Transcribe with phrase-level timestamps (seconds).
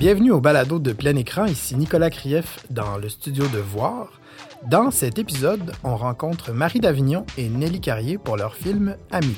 [0.00, 4.18] Bienvenue au balado de plein écran, ici Nicolas Krief dans le studio de Voir.
[4.66, 9.36] Dans cet épisode, on rencontre Marie Davignon et Nelly Carrier pour leur film Amis.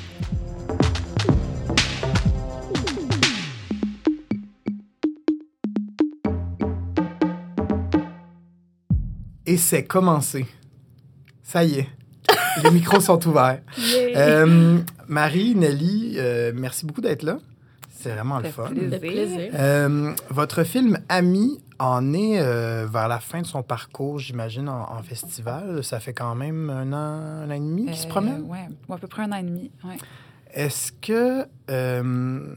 [9.44, 10.46] Et c'est commencé.
[11.42, 11.88] Ça y est.
[12.62, 13.62] Les micros sont ouverts.
[14.14, 14.78] Euh,
[15.08, 17.38] Marie, Nelly, euh, merci beaucoup d'être là.
[18.02, 18.68] C'est vraiment le fun.
[19.00, 19.50] plaisir.
[19.54, 24.90] Euh, votre film Ami en est euh, vers la fin de son parcours, j'imagine, en,
[24.92, 25.82] en festival.
[25.84, 28.44] Ça fait quand même un an, un an et demi qu'il se promène?
[28.46, 28.58] Oui,
[28.90, 29.70] à peu près un an et demi.
[29.84, 29.96] Ouais.
[30.54, 32.54] Est-ce que euh,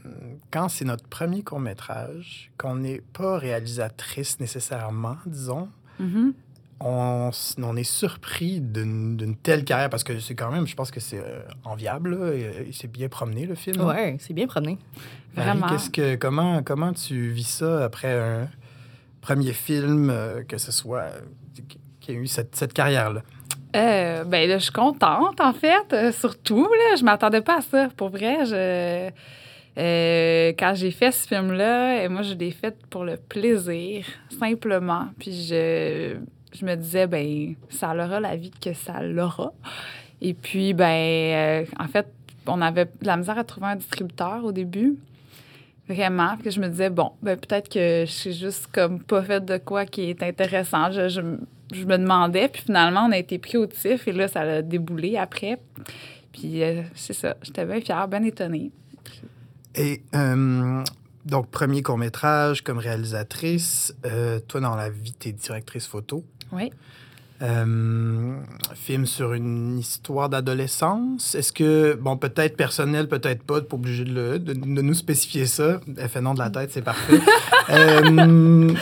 [0.50, 5.68] quand c'est notre premier court métrage, qu'on n'est pas réalisatrice nécessairement, disons,
[5.98, 6.34] Mhm.
[6.80, 7.30] On,
[7.62, 11.18] on est surpris d'une telle carrière parce que c'est quand même, je pense que c'est
[11.18, 12.18] euh, enviable.
[12.72, 13.80] s'est bien promené le film.
[13.82, 14.78] Ouais, c'est bien promené.
[15.34, 15.66] Marie, Vraiment.
[15.68, 18.48] qu'est-ce que, comment, comment tu vis ça après un
[19.20, 21.20] premier film, euh, que ce soit, euh,
[22.00, 23.22] qui- a eu cette, cette carrière-là?
[23.74, 26.62] Euh, ben là, je suis contente, en fait, euh, surtout.
[26.64, 27.88] Là, je m'attendais pas à ça.
[27.96, 29.10] Pour vrai, je...
[29.78, 34.06] euh, quand j'ai fait ce film-là, et moi, je l'ai fait pour le plaisir,
[34.38, 35.08] simplement.
[35.18, 36.16] Puis je,
[36.52, 39.52] je me disais, ben ça aura la vie que ça l'aura.
[40.20, 42.06] Et puis, ben euh, en fait,
[42.46, 44.96] on avait de la misère à trouver un distributeur au début.
[45.88, 46.36] Vraiment.
[46.36, 49.58] Que je me disais, bon, ben peut-être que je suis juste comme pas faite de
[49.58, 50.90] quoi qui est intéressant.
[50.90, 51.20] Je, je,
[51.72, 54.62] je me demandais, puis finalement, on a été pris au tif, et là, ça a
[54.62, 55.60] déboulé après.
[56.32, 58.72] Puis euh, c'est ça, j'étais bien fière, bien étonnée.
[59.74, 60.82] Et euh,
[61.24, 63.94] donc, premier court-métrage comme réalisatrice,
[64.48, 66.24] toi, dans la vie, tu es directrice photo.
[66.52, 66.70] Oui.
[67.42, 68.38] Euh,
[68.74, 71.34] film sur une histoire d'adolescence.
[71.34, 75.44] Est-ce que, bon, peut-être personnel, peut-être pas, pas obligé de, le- de, de nous spécifier
[75.44, 75.80] ça.
[75.98, 77.18] Elle fait non de la tête, c'est parfait.
[77.68, 78.72] Euh,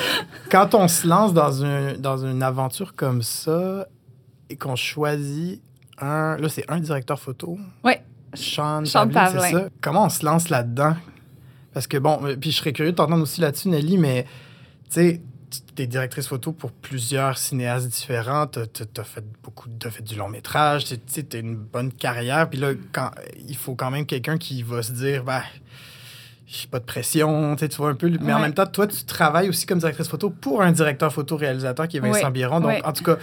[0.51, 3.89] quand on se lance dans, un, dans une aventure comme ça
[4.51, 5.63] et qu'on choisit
[5.99, 6.37] un.
[6.37, 7.59] Là, c'est un directeur photo.
[7.83, 8.03] Ouais.
[8.35, 9.59] Sean, Sean Pavlin, c'est Pavlin.
[9.65, 9.69] ça?
[9.81, 10.97] Comment on se lance là-dedans?
[11.73, 14.25] Parce que, bon, euh, puis je serais curieux de t'entendre aussi là-dessus, Nelly, mais
[14.91, 15.23] tu sais,
[15.75, 18.47] tu es directrice photo pour plusieurs cinéastes différents.
[18.47, 20.85] Tu as, fait beaucoup, t'as fait du long métrage.
[20.85, 22.49] Tu sais, tu as une bonne carrière.
[22.49, 23.11] Puis là, quand,
[23.49, 25.43] il faut quand même quelqu'un qui va se dire, ben,
[26.47, 28.11] j'ai pas de pression, tu vois un peu.
[28.21, 31.89] Mais en même temps, toi, tu travailles aussi comme directrice photo pour un directeur photo-réalisateur
[31.89, 32.31] qui est Vincent Ouais.
[32.31, 32.61] Biron.
[32.61, 32.85] Donc, Ouais.
[32.85, 33.17] en tout cas,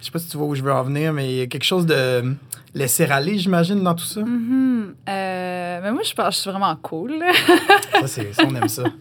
[0.00, 1.46] je sais pas si tu vois où je veux en venir, mais il y a
[1.46, 2.34] quelque chose de
[2.74, 4.20] laisser aller, j'imagine, dans tout ça.
[4.20, 4.94] Mhm.
[5.08, 7.22] Euh, mais moi, je pense que je suis vraiment cool.
[7.92, 8.84] Ça, c'est, ça, on aime ça.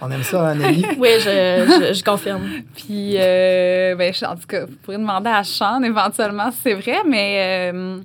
[0.00, 0.84] On aime ça, Anneli.
[0.98, 2.42] Oui, je, je, je confirme.
[2.74, 6.74] Puis, euh, ben, je- en tout cas, vous pourrez demander à Sean éventuellement si c'est
[6.74, 7.98] vrai, mais, euh,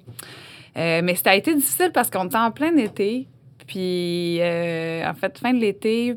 [0.78, 3.28] euh, mais ça a été difficile parce qu'on était en plein été.
[3.68, 6.16] Puis, euh, en fait, fin de l'été,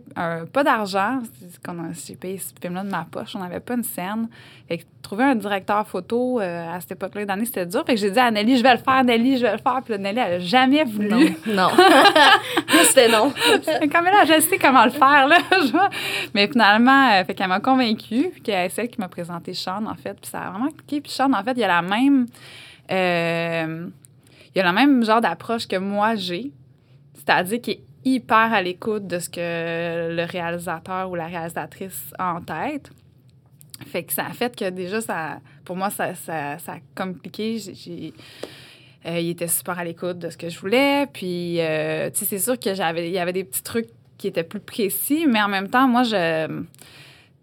[0.52, 1.20] pas d'argent.
[1.40, 3.34] C'est qu'on a- J'ai payé ce film-là de ma poche.
[3.36, 4.28] On n'avait pas une scène.
[4.68, 7.84] Fait que trouver un directeur photo euh, à cette époque-là d'année, c'était dur.
[7.86, 9.80] Fait que j'ai dit à Nelly, je vais le faire, Nelly, je vais le faire.
[9.82, 11.08] Puis là, Nelly, elle n'a jamais voulu.
[11.08, 11.20] Non.
[11.46, 11.68] Non.
[12.84, 13.32] C'était non.
[13.90, 15.38] Comme là, je sais comment le faire, là.
[15.66, 15.88] je vois.
[16.34, 18.28] Mais finalement, euh, fait qu'elle m'a convaincue.
[18.30, 20.14] Puis c'est celle qui m'a présenté Sean, en fait.
[20.20, 21.00] Puis ça a vraiment cliqué.
[21.00, 22.26] Puis Sean, en fait, il y a la même...
[22.90, 22.94] il
[24.54, 26.52] y a le même genre d'approche que moi, j'ai.
[27.28, 32.32] C'est-à-dire qu'il est hyper à l'écoute de ce que le réalisateur ou la réalisatrice a
[32.32, 32.90] en tête.
[33.86, 37.58] Fait que ça a fait que déjà, ça, pour moi, ça, ça, ça a compliqué.
[37.58, 38.14] J'ai-
[39.04, 41.06] euh, il était super à l'écoute de ce que je voulais.
[41.12, 44.26] Puis, euh, tu sais, c'est sûr que j'avais, il y avait des petits trucs qui
[44.28, 46.62] étaient plus précis, mais en même temps, moi, je,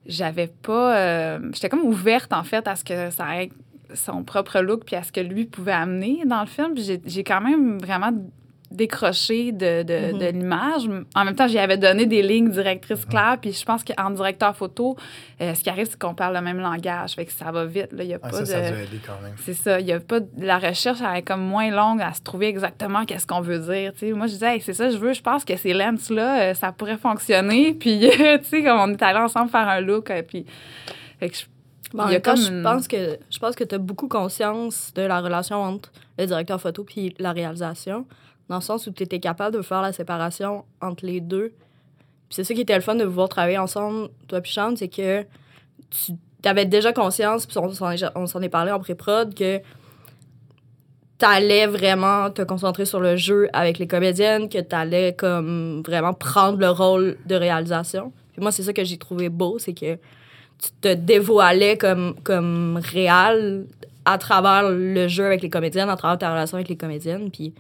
[0.07, 3.51] j'avais pas, euh, j'étais comme ouverte en fait à ce que ça ait
[3.93, 6.73] son propre look puis à ce que lui pouvait amener dans le film.
[7.05, 8.11] J'ai quand même vraiment
[8.71, 10.17] décroché de, de, Mhm.
[10.19, 10.83] de l'image.
[11.15, 13.37] En même temps, j'y avais donné des lignes directrices claires.
[13.41, 14.95] Puis je pense qu'en directeur photo,
[15.41, 17.13] euh, ce qui arrive, c'est qu'on parle le même langage.
[17.13, 17.91] Fait que ça va vite.
[17.93, 18.03] Là.
[18.03, 18.45] Il y a Ah, pas ça, de...
[18.45, 19.33] ça a dû aider quand même.
[19.43, 19.79] C'est ça.
[19.79, 22.47] Il y a pas de- la recherche elle est comme moins longue à se trouver
[22.47, 23.93] exactement qu'est-ce qu'on veut dire.
[23.93, 24.11] tu sais.
[24.13, 25.13] moi, je disais, Hey, c'est ça, je veux.
[25.13, 27.73] Je pense que ces lens là, euh, ça pourrait fonctionner.
[27.79, 30.09] Puis, tu sais, comme on est allés ensemble faire un look.
[30.09, 30.45] euh, puis,
[31.19, 31.45] fait que je-
[31.93, 34.91] Bon, en Il y a je pense que je pense que tu as beaucoup conscience
[34.95, 38.05] de la relation entre le directeur photo puis la réalisation,
[38.49, 41.53] dans le sens où tu étais capable de faire la séparation entre les deux.
[42.29, 44.87] C'est ça qui était le fun de vous voir travailler ensemble, toi puis Sean, c'est
[44.87, 45.23] que
[45.89, 46.13] tu
[46.43, 47.71] avais déjà conscience, puis on
[48.27, 49.61] s'en est, parlé en pré-prod, que
[51.17, 56.59] t'allais vraiment te concentrer sur le jeu avec les comédiennes, que t'allais comme vraiment prendre
[56.59, 58.11] le rôle de réalisation.
[58.33, 62.79] Puis moi, c'est ça que j'ai trouvé beau, c'est que tu te dévoilais comme, comme
[62.83, 63.65] réel
[64.03, 67.31] à travers le jeu avec les comédiennes, à travers ta relation avec les comédiennes.
[67.31, 67.53] Puis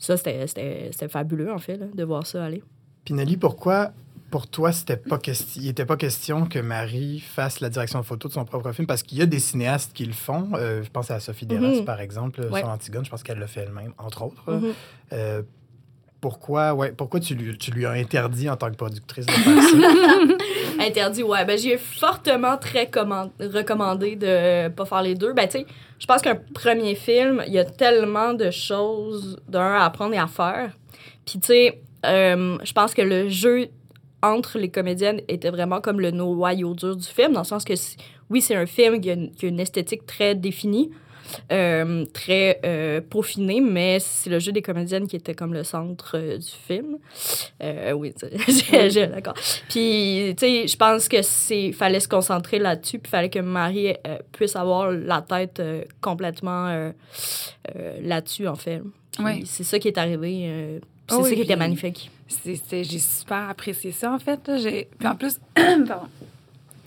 [0.00, 2.64] ça, c'était- fabuleux, en fait, là, de voir ça aller.
[3.04, 3.92] Puis Nelly, pourquoi
[4.30, 8.28] pour toi, c'était pas question, il n'était pas question que Marie fasse la direction photo
[8.28, 8.86] de son propre film?
[8.86, 10.50] Parce qu'il y a des cinéastes qui le font.
[10.54, 11.84] Euh, je pense à Sophie Deras, Mhm.
[11.84, 12.60] par exemple, Ouais.
[12.60, 13.04] sur Antigone.
[13.04, 14.44] Je pense qu'elle le fait elle-même, entre autres.
[15.12, 15.42] Euh,
[16.20, 19.62] pourquoi, ouais, pourquoi tu, lui, tu lui as interdit en tant que productrice de faire
[19.62, 19.76] ça?
[20.86, 21.44] Interdit, ouais.
[21.44, 25.32] Ben, j'ai fortement très comman- recommandé de pas faire les deux.
[25.32, 25.58] Ben, tu
[25.98, 30.18] je pense qu'un premier film, il y a tellement de choses d'un à apprendre et
[30.18, 30.72] à faire.
[31.26, 33.68] Puis, tu sais, euh, je pense que le jeu
[34.22, 37.74] entre les comédiennes était vraiment comme le noyau dur du film, dans le sens que,
[38.30, 40.90] oui, c'est un film qui a, une, qui a une esthétique très définie,
[41.52, 46.12] euh, très euh, peaufinée, mais c'est le jeu des comédiennes qui était comme le centre
[46.16, 46.98] euh, du film.
[47.62, 48.14] Euh, oui,
[48.88, 49.34] j'ai- d'accord.
[49.68, 53.94] Puis, tu sais, je pense que c'est fallait se concentrer là-dessus, puis fallait que Marie
[54.32, 55.62] puisse avoir la tête
[56.00, 56.90] complètement
[58.02, 58.82] là-dessus, en fait.
[59.18, 59.42] Oui.
[59.46, 60.80] C'est ça qui est arrivé.
[61.08, 62.10] c'est Oh ça oui, qui était magnifique.
[62.44, 64.40] J'ai super apprécié ça, en fait.
[64.98, 66.06] Puis en plus, pardon.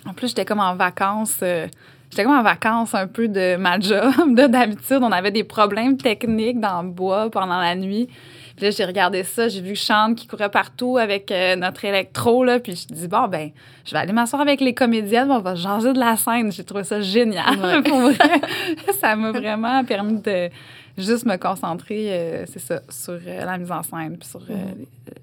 [0.05, 1.39] En plus, j'étais comme en vacances.
[1.43, 1.67] euh,
[2.13, 4.13] J'étais comme en vacances un peu de ma job.
[4.35, 8.07] de D'habitude, on avait des problèmes techniques dans le bois pendant la nuit.
[8.55, 12.43] Puis là, j'ai regardé ça, j'ai vu Chante qui courait partout avec euh, notre électro,
[12.43, 12.59] là.
[12.59, 13.49] Puis je dis, bon, ben,
[13.83, 16.51] je vais aller m'asseoir avec les comédiennes, on va changer de la scène.
[16.51, 17.57] J'ai trouvé ça génial.
[17.57, 17.81] Ouais.
[17.89, 18.41] Pour vrai.
[19.01, 20.49] ça m'a vraiment permis de
[20.95, 24.53] juste me concentrer, euh, c'est ça, sur euh, la mise en scène, puis sur euh,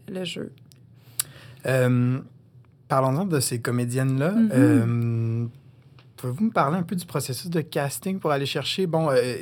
[0.09, 0.51] le jeu.
[1.67, 2.19] Euh,
[2.91, 4.33] Parlons-en de ces comédiennes-là.
[4.33, 4.51] Mhm.
[4.53, 4.85] Euh,
[6.21, 8.87] Pouvez-vous me parler un peu du processus de casting pour aller chercher?
[8.87, 9.37] Bon, euh,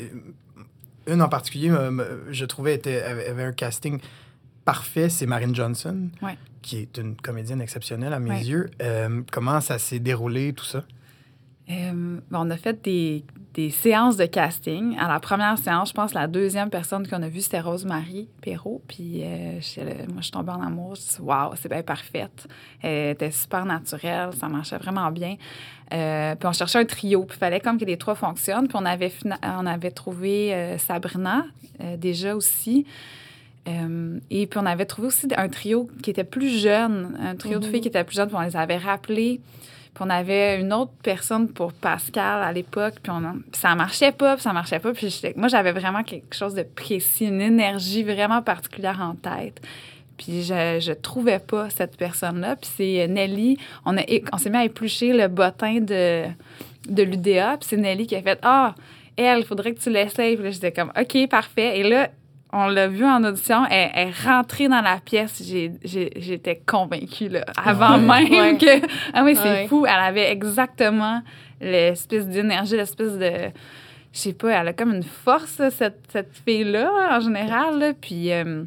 [1.09, 1.73] une en particulier,
[2.31, 3.99] je trouvais, était, avait avait un casting
[4.65, 6.39] parfait, c'est Marine Johnson, Ouais.
[6.63, 8.43] qui est une comédienne exceptionnelle à mes Ouais.
[8.45, 8.71] yeux.
[8.81, 10.85] Euh, comment ça s'est déroulé, tout ça?
[11.71, 13.25] Euh, bon, on a fait des,
[13.55, 14.97] des séances de casting.
[14.99, 18.81] À la première séance, je pense la deuxième personne qu'on a vue, c'était Rose-Marie Perrault.
[18.89, 19.59] Puis euh,
[20.09, 20.95] moi, je suis tombée en amour.
[20.95, 22.47] Je me suis dit, waouh, c'est bien parfaite.
[22.83, 24.31] Elle était super naturelle.
[24.39, 25.37] Ça marchait vraiment bien.
[25.93, 27.25] Euh, puis on cherchait un trio.
[27.25, 28.69] Puis il fallait comme que les trois fonctionnent.
[28.69, 29.13] Puis on avait,
[29.43, 31.45] on avait trouvé Sabrina
[31.99, 32.87] déjà aussi.
[33.69, 37.59] Euh, et puis on avait trouvé aussi un trio qui était plus jeune, un trio
[37.59, 37.73] de Mhm.
[37.73, 39.41] filles qui étaient plus jeunes, puis on les avait rappelées.
[40.01, 43.23] On avait une autre personne pour Pascal à l'époque, puis, on,
[43.53, 44.93] ça marchait pas, puis ça marchait pas.
[44.93, 49.61] Puis moi, j'avais vraiment quelque chose de précis, une énergie vraiment particulière en tête.
[50.17, 52.57] Puis je, je trouvais pas cette personne-là.
[52.57, 53.97] Puis c'est Nelly, on
[54.39, 56.25] s'est mis à éplucher le bottin de,
[56.89, 58.75] de l'UDA, puis c'est Nelly qui a fait «Ah,
[59.17, 62.09] elle, il faudrait que tu l'essayes.» Puis là, j'étais comme «OK, parfait.» Et là,
[62.53, 65.43] on l'a vu en audition, elle elle est rentrée dans la pièce.
[65.85, 68.29] J'étais convaincue, là, avant Ouais.
[68.29, 68.57] même Ouais.
[68.59, 68.87] que...
[69.13, 69.67] Ah oui, c'est Ouais.
[69.69, 69.85] fou.
[69.87, 71.23] Elle avait exactement
[71.61, 73.31] l'espèce d'énergie, l'espèce de...
[74.13, 77.79] Je sais pas, elle a comme une force, cette fille-là, en général.
[77.79, 77.93] là.
[78.01, 78.33] Puis...
[78.33, 78.65] euh,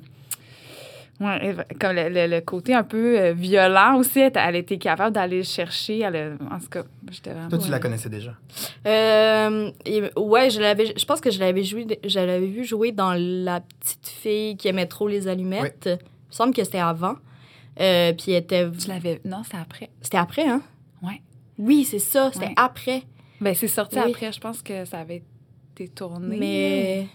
[1.21, 5.13] Ouais, comme le, le- le côté un peu euh, violent aussi, elle, elle était capable
[5.13, 6.00] d'aller le chercher.
[6.00, 7.47] Elle, en tout cas, j'étais vraiment.
[7.50, 7.81] Toi, tu la ouais.
[7.81, 8.33] connaissais déjà?
[8.88, 10.94] Euh, et- ouais, je l'avais.
[10.97, 11.85] Je pense que je l'avais joué.
[12.03, 15.83] Je l'avais vu jouer dans La petite fille qui aimait trop les allumettes.
[15.88, 17.15] Il me semble que c'était avant.
[17.79, 18.69] Euh, puis elle était.
[18.71, 19.21] Tu l'avais.
[19.23, 19.89] Non, c'est après.
[20.01, 20.62] C'était après, hein?
[21.03, 21.21] Ouais.
[21.57, 22.31] Oui, c'est ça.
[22.33, 22.53] C'était Ouais.
[22.57, 23.03] après.
[23.39, 24.09] Ben, c'est sorti Oui.
[24.12, 24.31] après.
[24.31, 25.23] Je pense que ça avait
[25.75, 26.38] été tourné.
[26.38, 27.07] Mais.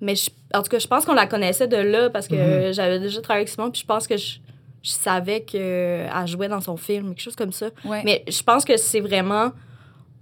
[0.00, 2.34] Mais je- en tout cas, je pense qu'on la connaissait de là parce que
[2.68, 2.72] Mhm.
[2.72, 3.70] j'avais déjà travaillé avec Simon.
[3.70, 4.38] Puis je pense que je,
[4.82, 7.70] je savais qu'elle jouait dans son film, quelque chose comme ça.
[7.84, 8.02] Ouais.
[8.04, 9.52] Mais je pense que c'est vraiment.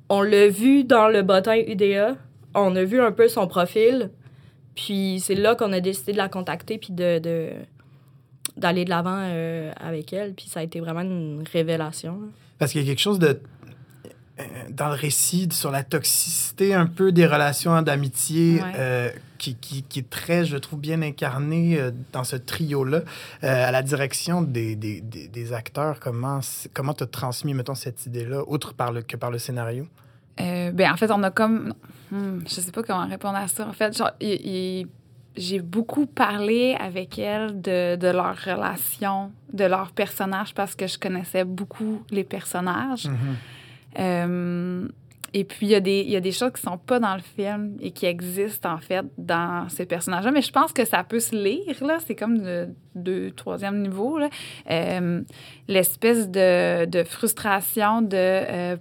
[0.09, 2.17] On l'a vu dans le bottin UDA.
[2.55, 4.11] On a vu un peu son profil.
[4.75, 7.19] Puis c'est là qu'on a décidé de la contacter puis de.
[7.19, 7.51] de-
[8.57, 12.21] d'aller de l'avant euh, avec elle puis ça a été vraiment une révélation.
[12.59, 13.35] Parce qu'il y a quelque chose de euh,
[14.71, 18.73] dans le récit sur la toxicité un peu des relations d'amitié Ouais.
[18.77, 22.99] euh, qui, qui, qui est très, je trouve, bien incarné euh, dans ce trio-là.
[23.45, 26.41] Euh, à la direction des, des, des, des acteurs, comment
[26.75, 29.87] comment t'as transmis, mettons, cette idée-là, outre par le, que par le scénario?
[30.41, 31.73] Euh, ben, en fait, on a comme.
[32.11, 33.67] Hmm, je sais pas comment répondre à ça.
[33.67, 34.87] En fait, genre, il- il-
[35.37, 40.99] j'ai beaucoup parlé avec elle de, de leur relation, de leur personnage, parce que je
[40.99, 43.07] connaissais beaucoup les personnages.
[43.99, 44.87] Euh,
[45.35, 47.15] et puis, il y, a des- il y a des choses qui sont pas dans
[47.15, 50.31] le film et qui existent, en fait, dans ces personnages-là.
[50.31, 51.99] Mais je pense que ça peut se lire, là.
[52.07, 54.31] C'est comme de deux, troisième niveau, là.
[54.71, 55.21] Euh,
[55.69, 58.77] L'espèce de, de frustration de euh,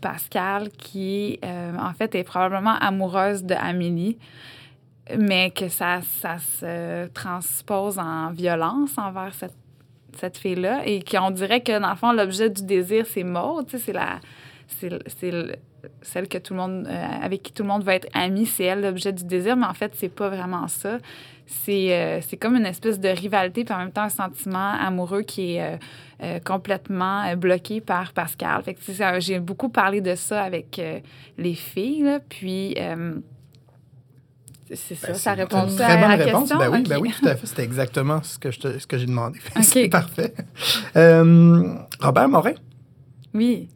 [0.00, 4.18] Pascal qui, en fait, est probablement amoureuse de Amélie
[5.18, 9.56] mais que ça, ça se transpose en violence envers cette,
[10.18, 13.78] cette fille-là et qu'on dirait que, dans le fond, l'objet du désir, c'est Maud, tu
[13.78, 14.20] sais, c'est la...
[14.68, 15.54] C'est, c'est le-
[16.02, 18.64] celle que tout le monde, euh, avec qui tout le monde va être ami, c'est
[18.64, 20.98] elle l'objet du désir, mais en fait, c'est pas vraiment ça.
[21.46, 25.22] C'est euh, c'est comme une espèce de rivalité, puis en même temps un sentiment amoureux
[25.22, 25.76] qui est euh,
[26.22, 28.62] euh, complètement bloqué par Pascal.
[28.62, 28.80] Fait que
[29.20, 30.78] j'ai beaucoup parlé de ça avec
[31.38, 32.74] les filles, là, puis
[34.74, 36.40] c'est ça, Ben, ça répond une très à bonne la réponse.
[36.50, 36.58] question?
[36.58, 36.88] Ben oui, Ok.
[36.88, 37.46] ben oui, tout à fait.
[37.46, 38.50] C'était exactement ce que
[38.98, 39.38] j'ai demandé.
[39.62, 40.34] C'est parfait.
[40.94, 42.52] Robert Morin?
[43.32, 43.68] Oui.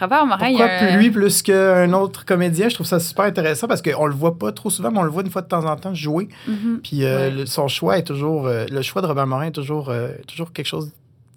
[0.00, 2.68] Robert Morin, il y Pourquoi a un- lui plus qu'un autre comédien?
[2.68, 5.10] Je trouve ça super intéressant parce qu'on le voit pas trop souvent, mais on le
[5.10, 6.28] voit une fois de temps en temps jouer.
[6.48, 6.80] Mhm.
[6.82, 7.30] Puis euh, Ouais.
[7.30, 8.46] le- son choix est toujours...
[8.46, 10.90] euh, le choix de Robert Morin est toujours, euh, toujours quelque chose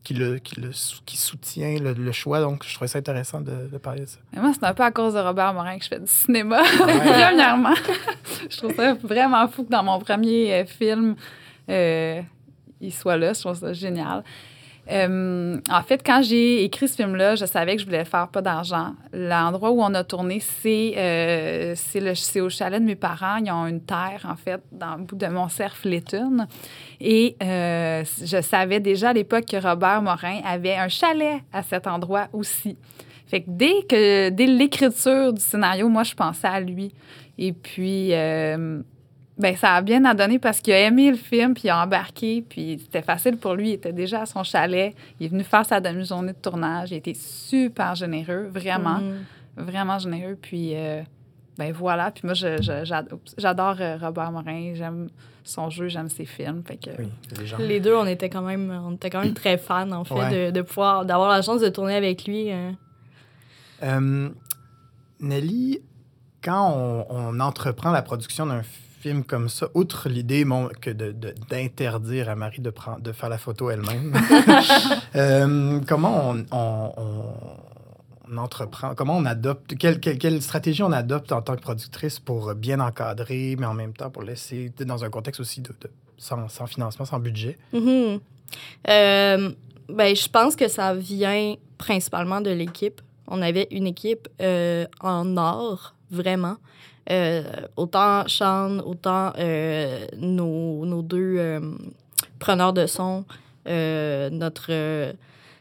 [0.04, 0.72] qui, le, qui, le,
[1.06, 2.42] qui soutient le, le choix.
[2.42, 4.18] Donc, je trouvais ça intéressant de, de parler de ça.
[4.34, 6.62] Mais moi, c'est un peu à cause de Robert Morin que je fais du cinéma,
[6.78, 7.74] premièrement.
[8.50, 11.16] je trouve ça vraiment fou que dans mon premier euh, film,
[11.70, 12.22] euh,
[12.82, 13.32] il soit là.
[13.34, 14.24] Je trouve ça génial.
[14.92, 18.42] Euh, en fait, quand j'ai écrit ce film-là, je savais que je voulais faire pas
[18.42, 18.94] d'argent.
[19.14, 23.38] L'endroit où on a tourné, c'est euh, c'est au chalet de mes parents.
[23.38, 26.48] Ils ont une terre, en fait, dans le bout de Montcerf-Létune.
[27.00, 31.88] Et euh, je savais déjà à l'époque que Robert Morin avait un chalet à cet
[31.88, 32.78] endroit aussi.
[33.28, 36.94] Fait que dès que dès l'écriture du scénario, moi, je pensais à lui.
[37.38, 38.82] Et puis, euh,
[39.38, 41.84] ben, ça a bien à donner parce qu'il a aimé le film, puis il a
[41.84, 43.70] embarqué, puis c'était facile pour lui.
[43.70, 44.94] Il était déjà à son chalet.
[45.20, 46.92] Il est venu faire sa demi-journée de tournage.
[46.92, 49.24] Il a été super généreux, vraiment, Mhm.
[49.58, 50.38] vraiment généreux.
[50.40, 51.02] Puis, euh,
[51.58, 52.12] ben voilà.
[52.12, 54.74] Puis moi, je- je- j'ado- j'adore euh, Robert Morin.
[54.76, 55.10] J'aime
[55.44, 56.62] son jeu, j'aime ses films.
[56.66, 57.08] Fait que, Oui.
[57.60, 60.46] Les deux, on était quand même, on était quand même très fans, en fait, Ouais.
[60.48, 62.52] de, de pouvoir, d'avoir la chance de tourner avec lui.
[62.52, 62.72] euh.
[63.84, 64.30] Euh,
[65.20, 65.80] Nelly,
[66.44, 68.83] quand on, on entreprend la production d'un film
[69.28, 73.30] comme ça, outre l'idée bon, que de- de- d'interdire à Marie de, prendre, de faire
[73.30, 74.14] la photo elle-même,
[75.16, 81.42] euh, comment on, on- entreprend, comment on adopte, quelle, quelle- quelle stratégie on adopte en
[81.42, 85.40] tant que productrice pour bien encadrer, mais en même temps pour laisser, dans un contexte
[85.40, 87.58] aussi de, de- sans, sans financement, sans budget?
[87.74, 88.20] Mhm.
[88.90, 89.52] Euh,
[89.90, 93.02] ben, je pense que ça vient principalement de l'équipe.
[93.28, 96.56] On avait une équipe euh, en or, vraiment.
[97.12, 97.44] Euh,
[97.76, 101.60] autant Sean, autant euh, nos, nos deux euh,
[102.40, 103.26] preneurs de son,
[103.66, 105.14] notre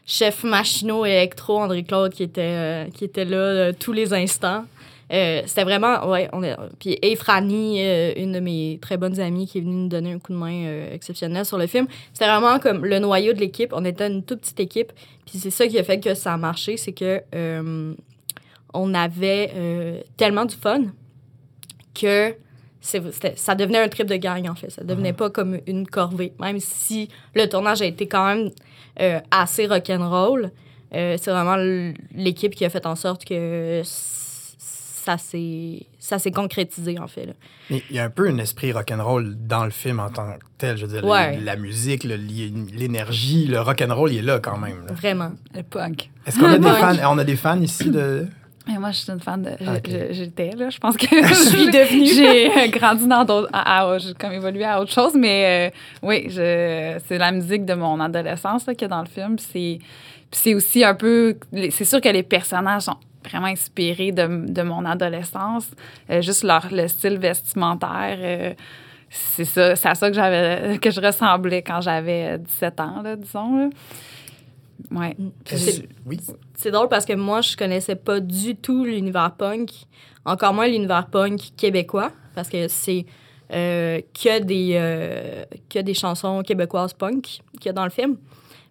[0.05, 4.65] chef machino électro, André-Claude, qui, était, qui était là tous les instants.
[5.09, 9.45] C'était vraiment, ouais, on est, puis Eve Rani, euh, une de mes très bonnes amies
[9.45, 11.87] qui est venue nous donner un coup de main exceptionnel sur le film.
[12.13, 13.73] C'était vraiment comme le noyau de l'équipe.
[13.73, 14.91] On était une toute petite équipe.
[15.25, 17.21] Puis c'est ça qui a fait que ça a marché, c'est que
[18.73, 20.85] on avait tellement du fun
[21.93, 22.35] que
[23.35, 24.69] ça devenait un trip de gang, en fait.
[24.69, 26.33] Ça devenait pas comme une corvée.
[26.39, 28.49] Même si le tournage a été quand même
[28.99, 30.51] euh, assez rock'n'roll,
[30.93, 31.55] euh, c'est vraiment
[32.13, 37.25] l'équipe qui a fait en sorte que ça s'est concrétisé, en fait.
[37.27, 37.33] là.
[37.69, 40.77] Il y a un peu un esprit rock'n'roll dans le film en tant que tel.
[40.77, 41.35] Je veux dire, Ouais.
[41.37, 44.85] la, la musique, le- l'énergie, le rock'n'roll, il est là quand même.
[44.87, 44.93] là.
[44.93, 45.31] Vraiment.
[45.55, 46.09] le punk.
[46.25, 46.73] Est-ce qu'on a des Ouais.
[46.79, 47.11] fans?
[47.13, 48.27] On a des fans ici de.
[48.67, 49.51] Moi, je suis une fan de.
[50.11, 50.69] J'étais, là.
[50.69, 51.05] Je pense que.
[51.27, 52.05] Je suis devenue.
[52.05, 53.49] J'ai euh, grandi dans d'autres.
[53.99, 58.65] J'ai comme évolué à autre chose, mais euh, oui, c'est la musique de mon adolescence
[58.65, 59.37] là, qu'il y a dans le film.
[59.37, 59.79] C'est,
[60.31, 61.35] c'est aussi un peu.
[61.71, 65.69] C'est sûr que les personnages sont vraiment inspirés de, de mon adolescence.
[66.09, 68.17] Euh, juste leur, le style vestimentaire.
[68.19, 68.53] euh,
[69.09, 73.15] c'est ça, c'est à ça que j'avais que je ressemblais quand j'avais 17 ans, là,
[73.15, 73.57] disons.
[73.57, 73.69] Là.
[74.91, 75.15] Ouais.
[75.49, 76.19] Est-ce- je- Oui.
[76.55, 79.71] C'est drôle parce que moi, je connaissais pas du tout l'univers punk,
[80.25, 83.05] encore moins l'univers punk québécois, parce que c'est
[83.51, 87.21] euh, que, des, euh, que des chansons québécoises punk
[87.59, 88.17] qu'il y a dans le film.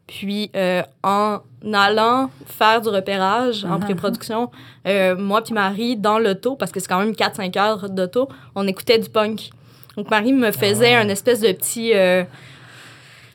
[0.09, 1.39] Puis, euh, en
[1.73, 3.81] allant faire du repérage en Mhm.
[3.81, 4.51] pré-production,
[4.89, 8.67] euh, moi puis Marie, dans l'auto, parce que c'est quand même 4-5 heures d'auto, on
[8.67, 9.51] écoutait du punk.
[9.97, 11.01] Donc, Marie me faisait Ah.
[11.01, 11.93] un espèce de petit...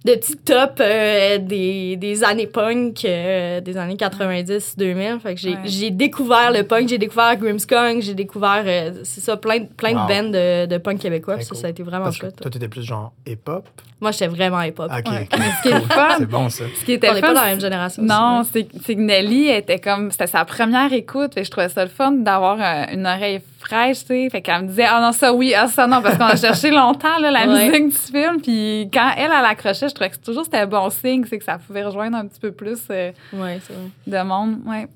[0.07, 5.19] de petits top euh, des, des années punk, euh, des années 90-2000.
[5.19, 5.57] Fait que j'ai Ouais.
[5.65, 9.93] j'ai découvert le punk, j'ai découvert Grimmskong, j'ai découvert, euh, c'est ça, plein, de- plein
[9.93, 10.07] Wow.
[10.07, 11.39] de bands de, de punk québécois.
[11.41, 12.35] Ça, ça a été vraiment chouette.
[12.41, 13.65] toi, tu étais plus genre hip-hop?
[13.99, 14.91] Moi, j'étais vraiment hip-hop.
[14.91, 15.03] Ouais.
[15.03, 16.63] ce qui est le fun, C'est bon, ça.
[16.79, 18.03] ce qui était On n'est fun, pas dans la même génération.
[18.03, 21.83] Non, c'est c'est que Nelly était comme c'était sa première écoute, et je trouvais ça
[21.83, 22.59] le fun d'avoir
[22.93, 25.87] une oreille fraîche, tu sais, fait qu'elle me disait ah non ça oui, ah ça
[25.87, 27.69] non parce qu'on a cherché longtemps là, la Ouais.
[27.69, 30.89] musique du film, puis quand elle elle accrochait, je trouvais que toujours c'était un bon
[30.89, 33.59] signe, c'est que ça pouvait rejoindre un petit peu plus euh, Ouais,
[34.07, 34.87] de monde, ouais.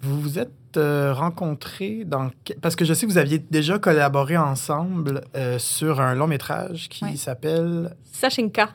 [0.00, 2.30] Vous vous êtes euh, rencontrés dans.
[2.60, 6.88] Parce que je sais que vous aviez déjà collaboré ensemble euh, sur un long métrage
[6.88, 7.14] qui Ouais.
[7.16, 7.94] s'appelle.
[8.10, 8.70] Sachinka.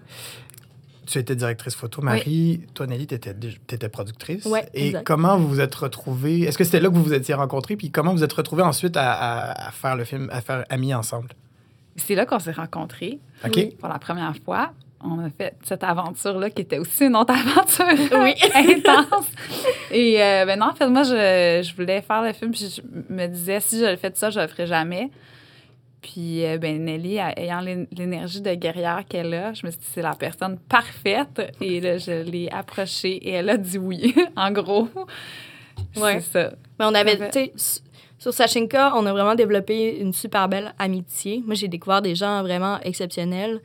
[1.07, 2.01] Tu étais directrice photo.
[2.01, 4.45] Marie, toi, Nelly, tu étais, productrice.
[4.45, 5.05] Oui, Et exact.
[5.07, 6.41] comment vous vous êtes retrouvés?
[6.41, 7.75] Est-ce que c'était là que vous vous étiez rencontrés?
[7.75, 10.93] Puis comment vous êtes retrouvés ensuite à, à- à faire le film, à faire Amis
[10.93, 11.29] ensemble?
[11.95, 13.53] C'est là qu'on s'est rencontrés OK?
[13.55, 13.75] Oui.
[13.79, 14.71] pour la première fois.
[15.03, 17.85] On a fait cette aventure-là qui était aussi une autre aventure
[18.19, 18.33] Oui.
[18.55, 19.27] intense.
[19.91, 22.51] Et euh, ben non, en fait, moi, je, je voulais faire le film.
[22.51, 25.11] Puis je me disais, si je le fais de ça, je le ferai jamais.
[26.01, 29.87] Puis, euh, ben, Nelly, ayant l'é- l'énergie de guerrière qu'elle a, je me suis dit,
[29.93, 31.41] c'est la personne parfaite.
[31.59, 34.87] Et là, je l'ai approchée et elle a dit oui, en gros.
[35.95, 36.19] Ouais.
[36.21, 36.53] C'est ça.
[36.79, 37.81] Mais on avait, tu sais,
[38.19, 41.43] sur Sachinka, on a vraiment développé une super belle amitié.
[41.45, 43.61] Moi, j'ai découvert des gens vraiment exceptionnels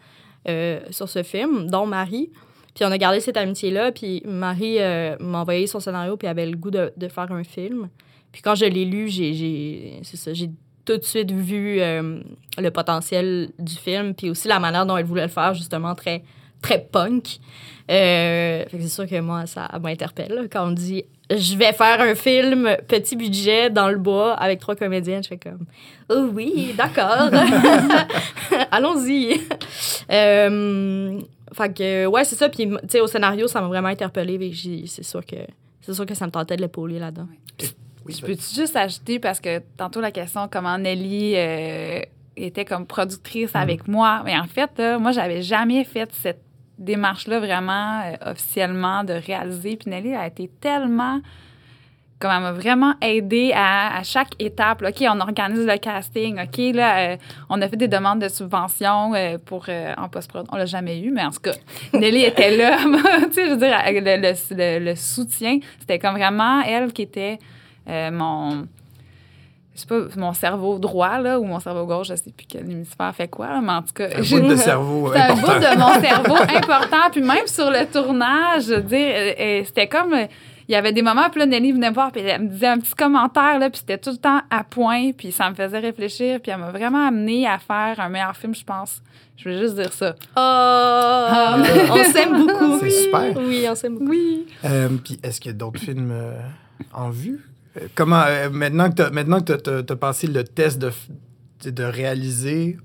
[0.48, 2.30] euh, sur ce film, dont Marie.
[2.74, 3.92] Puis on a gardé cette amitié-là.
[3.92, 7.30] Puis Marie euh, m'a envoyé son scénario, puis elle avait le goût de, de faire
[7.30, 7.88] un film.
[8.32, 10.50] Puis quand je l'ai lu, j'ai, j'ai, c'est ça, j'ai
[10.84, 12.20] tout de suite vu euh,
[12.58, 16.22] le potentiel du film, puis aussi la manière dont elle voulait le faire, justement, très,
[16.60, 17.38] très punk.
[17.90, 20.48] Euh, c'est sûr que moi, ça m'interpelle.
[20.50, 24.76] Quand on dit je vais faire un film petit budget dans le bois avec trois
[24.76, 25.64] comédiennes, je fais comme
[26.10, 27.30] oh oui, d'accord.
[28.70, 29.40] Allons-y.
[30.10, 31.20] Euh,
[31.74, 32.48] que ouais, c'est ça.
[32.48, 34.52] Puis tu sais, au scénario, ça m'a vraiment interpellée.
[34.86, 35.36] C'est sûr que
[35.80, 37.28] c'est sûr que ça me tentait de l'épauler là-dedans.
[38.06, 42.00] Oui, Je peux-tu juste ajouter, parce que tantôt la question, comment Nelly euh,
[42.36, 44.22] était comme productrice avec moi.
[44.24, 46.42] Mais en fait, là, moi, j'avais jamais fait cette
[46.78, 49.76] démarche-là vraiment euh, officiellement de réaliser.
[49.76, 51.20] Puis Nelly a été tellement.
[52.18, 54.80] Comme elle m'a vraiment aidée à, à chaque étape.
[54.82, 54.90] là.
[54.90, 56.38] OK, on organise le casting.
[56.40, 57.16] OK, là, euh,
[57.50, 60.46] on a fait des demandes de subventions euh, pour, euh, en post-prod.
[60.52, 61.50] On l'a jamais eu, mais en tout cas,
[61.92, 62.76] Nelly était là.
[63.24, 67.02] tu sais, je veux dire, le, le- le- le soutien, c'était comme vraiment elle qui
[67.02, 67.46] était euh,
[67.86, 68.66] mon
[69.74, 72.70] je sais pas mon cerveau droit là ou mon cerveau gauche je sais plus quel
[72.70, 75.52] hémisphère fait quoi mais en tout cas Un bout de cerveau c'est un important.
[75.54, 79.62] bout de mon cerveau important puis même sur le tournage je veux dire euh, euh,
[79.64, 80.26] c'était comme euh,
[80.68, 82.66] il y avait des moments puis là Nelly venait me voir puis elle me disait
[82.66, 85.78] un petit commentaire là puis c'était tout le temps à point puis ça me faisait
[85.78, 89.00] réfléchir puis elle m'a vraiment amené à faire un meilleur film je pense
[89.38, 92.78] je veux juste dire ça Oh, on s'aime beaucoup.
[92.80, 93.32] C'est super.
[93.38, 94.10] Oui, on s'aime beaucoup.
[94.10, 96.34] oui Euh, puis est-ce qu'il y a d'autres films euh,
[96.92, 97.40] en vue?
[97.94, 100.90] Comment, euh, maintenant que tu as, passé le test de,
[101.70, 102.76] de réaliser,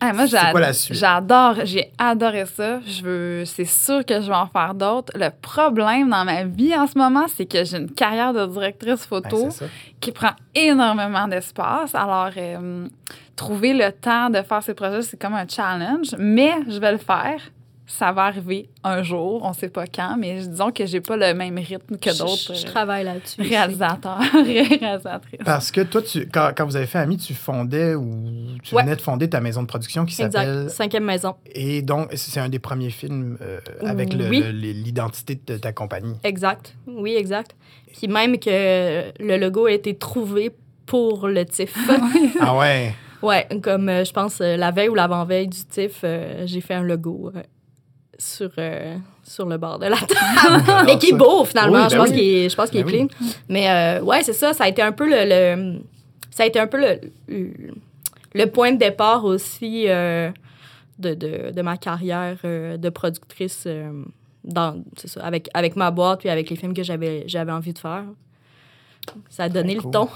[0.00, 2.80] Ah, moi, j'adore, j'ai adoré ça.
[2.86, 5.12] Je veux, c'est sûr que je vais en faire d'autres.
[5.14, 9.06] Le problème dans ma vie en ce moment, c'est que j'ai une carrière de directrice
[9.10, 9.48] ben, photo
[10.00, 11.94] qui prend énormément d'espace.
[11.94, 12.88] Alors, euh,
[13.36, 16.98] trouver le temps de faire ces projets, c'est comme un challenge, mais je vais le
[16.98, 17.40] faire.
[17.92, 21.34] Ça va arriver un jour, on sait pas quand, mais disons que j'ai pas le
[21.34, 23.42] même rythme que d'autres Je, euh, travaille là-dessus.
[23.42, 25.40] réalisateurs, réalisatrices.
[25.44, 28.06] Parce que toi, tu, quand, quand vous avez fait Ami, tu fondais ou
[28.62, 28.82] tu Ouais.
[28.84, 30.62] venais de fonder ta maison de production qui s'appelle.
[30.62, 30.68] Exact.
[30.70, 31.34] Cinquième maison.
[31.52, 34.40] Et donc, c'est un des premiers films euh, avec Oui.
[34.52, 36.14] l'identité de ta compagnie.
[36.22, 36.74] Exact.
[36.86, 37.56] Oui, exact.
[37.92, 40.52] Puis même que le logo a été trouvé
[40.86, 41.76] pour le TIFF.
[42.40, 42.94] Ah ouais.
[43.22, 46.74] ouais, comme euh, je pense euh, la veille ou l'avant-veille du TIFF, euh, j'ai fait
[46.74, 47.42] un logo euh,
[48.20, 50.84] sur, euh, sur le bord de la table.
[50.86, 51.78] Mais qui est beau finalement.
[51.84, 52.16] Oui, je, ben pense oui.
[52.16, 53.08] qu'il est, je pense qu'il Ben est oui.
[53.08, 53.28] clean.
[53.48, 54.52] Mais euh, ouais, c'est ça.
[54.52, 55.80] Ça a été un peu le, le-
[56.30, 57.00] ça a été un peu le,
[58.34, 60.30] le, point de départ aussi euh,
[60.98, 63.66] de, de, de ma carrière de productrice
[64.44, 67.78] dans, ça, avec, avec ma boîte puis avec les films que j'avais, j'avais envie de
[67.78, 68.04] faire.
[69.28, 69.86] Ça a donné Cool.
[69.86, 70.08] le ton.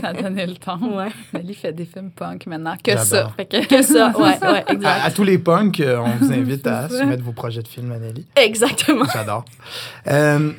[0.00, 0.78] Ça a donné le temps.
[0.96, 1.08] Ouais.
[1.34, 2.76] Nelly fait des films punk maintenant.
[2.82, 3.28] Que ça.
[3.36, 5.00] Fait que, Que ça, ouais, ouais, À, exact.
[5.04, 6.98] à tous les punks, euh, on vous invite à ça.
[6.98, 8.26] soumettre vos projets de films à Nelly.
[8.36, 9.04] Exactement.
[9.12, 9.44] J'adore.
[10.08, 10.52] Euh,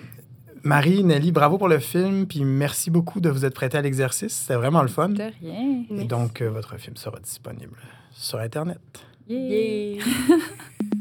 [0.64, 4.32] Marie, Nelly, bravo pour le film, puis merci beaucoup de vous être prêté à l'exercice.
[4.34, 5.10] C'était vraiment le fun.
[5.10, 5.84] De rien.
[5.98, 7.76] Et donc, euh, votre film sera disponible
[8.14, 8.80] sur Internet.
[9.28, 10.04] Yeah.